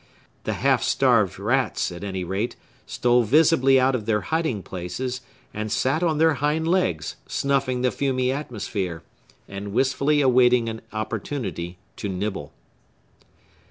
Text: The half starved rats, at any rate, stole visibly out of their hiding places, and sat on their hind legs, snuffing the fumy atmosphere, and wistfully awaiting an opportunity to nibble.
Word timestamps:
The 0.45 0.53
half 0.53 0.81
starved 0.81 1.37
rats, 1.37 1.91
at 1.91 2.03
any 2.03 2.23
rate, 2.23 2.55
stole 2.87 3.21
visibly 3.21 3.79
out 3.79 3.93
of 3.93 4.07
their 4.07 4.21
hiding 4.21 4.63
places, 4.63 5.21
and 5.53 5.71
sat 5.71 6.01
on 6.01 6.17
their 6.17 6.33
hind 6.41 6.67
legs, 6.67 7.17
snuffing 7.27 7.83
the 7.83 7.91
fumy 7.91 8.31
atmosphere, 8.33 9.03
and 9.47 9.73
wistfully 9.73 10.19
awaiting 10.21 10.69
an 10.69 10.81
opportunity 10.91 11.77
to 11.97 12.09
nibble. 12.09 12.51